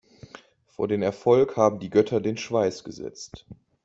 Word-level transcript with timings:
Vor 0.65 0.87
den 0.87 1.03
Erfolg 1.03 1.57
haben 1.57 1.79
die 1.79 1.91
Götter 1.91 2.21
den 2.21 2.35
Schweiß 2.35 2.83
gesetzt. 2.83 3.45